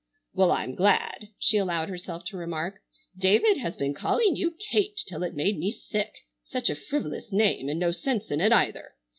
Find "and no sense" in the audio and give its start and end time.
7.69-8.31